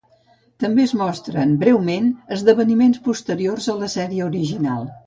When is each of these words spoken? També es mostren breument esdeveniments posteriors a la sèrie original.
També 0.63 0.85
es 0.87 0.93
mostren 1.01 1.53
breument 1.65 2.09
esdeveniments 2.39 3.05
posteriors 3.11 3.71
a 3.77 3.81
la 3.85 3.93
sèrie 3.99 4.29
original. 4.35 4.95